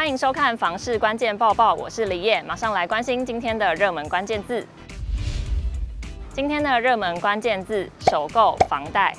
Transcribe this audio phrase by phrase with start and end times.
[0.00, 4.66] 欢迎收看房市关键报报，我是李叶，马上来关心今天的热门关键字。
[6.32, 9.14] 今天的热门关键字：首购房贷。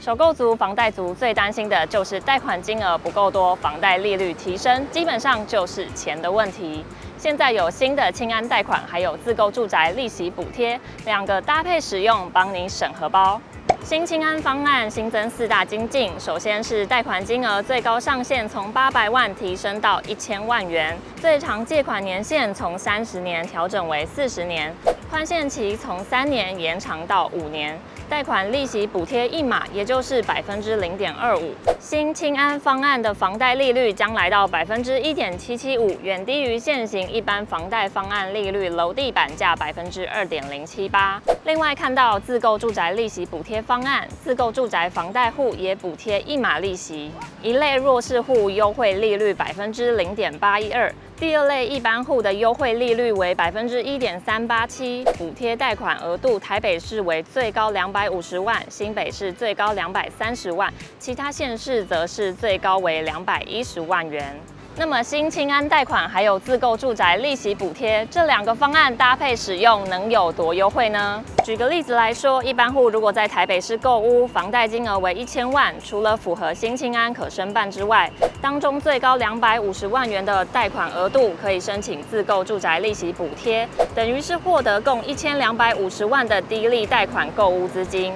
[0.00, 6.82] 首购族、房贷族最担心的就是贷款金额不够多，房贷利率提升，基本上就是钱的问题。
[7.18, 13.38] 现在有新的青安贷款，还有自购住宅利息补贴，两个搭配使用，帮你省荷包。
[13.84, 24.74] 新青安方案新增四大精进，首先是贷款金额最高上限从八百万提升到一千万元，最长借款年限从三十年调整为四十年，
[25.10, 27.78] 宽限期从三年延长到五年。
[28.08, 31.52] 贷款利息补贴一码，也就是百分之零点二五。
[31.80, 41.20] 新青安方案的房贷利率将来到百分之一点七七五，远低于现行一般房贷方案利率楼地板价百分之二点零七八。
[41.44, 47.10] 另外看到自购住宅利息补贴方案，自购住宅房贷户也补贴一码利息，
[47.42, 50.92] 一类弱势户优惠利率百分之零点八一二。
[51.16, 64.36] 第二类一般户的优惠利率为百分之一点三八七，补贴贷款额度台北市为最高两百五十万，新北市最高两百三十万，其他县市则是最高为两百一十万元。
[64.76, 71.22] 那么新青安贷款还有自购住宅利息补贴这两个方案搭配使用，能有多优惠呢？
[71.44, 78.10] 举个例子来说，一般户如果在台北市购屋，房贷金额为一千万，除了符合新青安可申办之外，
[78.42, 88.12] 当中最高两百五十万元的贷款额度可以申请自购住宅利息补贴，等于是获得共一千两百五十万的低利贷款购屋资金。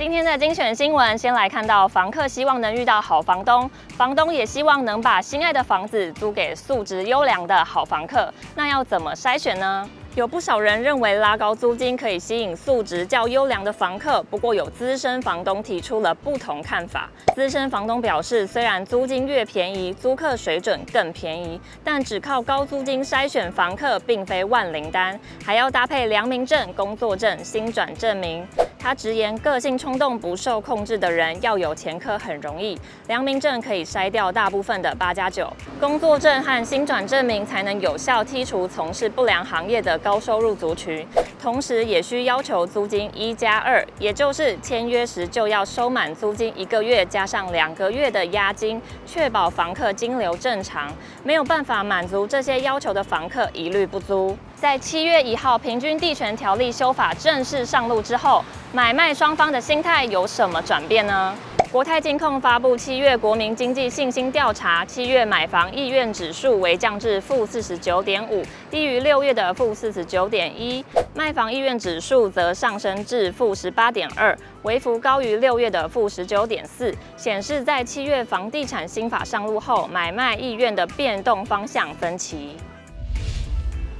[0.00, 8.32] 今天的精选新闻，先来看到房客希望能遇到好房东，房东也希望能把心爱的房子租给素质优良的好房客。
[8.54, 9.86] 那要怎么筛选呢？
[10.16, 17.08] 有不少人认为拉高租金可以吸引素质较优良的房客，不过有资深房东提出了不同看法。
[17.32, 28.44] 资深房东表示，虽然租金越便宜，租客水准更便宜，但只靠高租金筛选房客并非万灵丹，还要搭配良民证、工作证、新转证明。
[28.82, 32.76] 他直言，个性冲动、不受控制的人要有前科很容易，
[33.08, 41.06] 良民证可以筛掉大部分的八加九，工作证和新转证明才能有效剔除从事不良行业的高收入族群。
[41.40, 50.92] 同时，也需要求租金一加二，也就是签约时就要收满租金一个月，加上两个月的押金，确保房客金流正常。
[51.24, 54.36] 没有办法满足这些要求的房客，一律不租。
[54.54, 61.34] 在七月一号平均地权条例修法正式上路之后，买卖双方的心态有什么转变呢？
[61.72, 70.82] 国泰金控发布七月国民经济信心调查，七月买房意愿指数为降至负四十九点五，低于六月的负四十九点一；
[71.14, 82.56] 卖房意愿指数则上升至负十八点二，微幅高于六月的负十九点四，显示在七月房地产新法上路后，买卖意愿的变动方向分歧。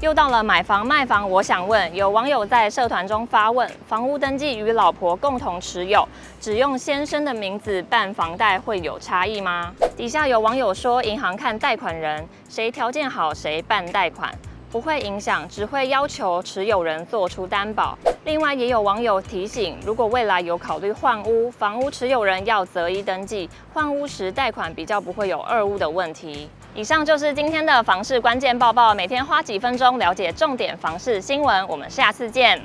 [0.00, 6.08] 又到了买房卖房，我想问，有网友在社团中发问：房屋登记与老婆共同持有，
[6.40, 9.70] 只用先生的名字办房贷会有差异吗？
[9.98, 14.32] 底下有网友说，银行看贷款人，谁条件好谁办贷款，
[14.72, 17.98] 不会影响，只会要求持有人做出担保。
[18.24, 26.48] 另外也有网友提醒，如果未来有考虑换屋，房屋持有人要择一登记，换屋时贷款比较不会有二屋的问题。
[26.72, 32.62] 以上就是今天的房市关键报报，每天花几分钟了解重点房市新闻，我们下次见。